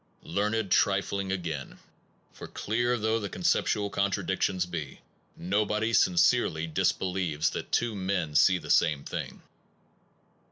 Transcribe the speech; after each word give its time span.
Learned 0.23 0.71
trifling 0.71 1.31
again; 1.31 1.77
for 2.33 2.47
clear 2.47 2.97
though 2.97 3.19
the 3.19 3.29
conceptual 3.29 3.91
contradictions 3.91 4.65
be, 4.65 5.01
no 5.37 5.63
body 5.63 5.93
sincerely 5.93 6.65
disbelieves 6.65 7.51
that 7.51 7.71
two 7.71 7.93
men 7.93 8.33
see 8.33 8.57
the 8.57 8.71
same 8.71 9.03
thing. 9.03 9.43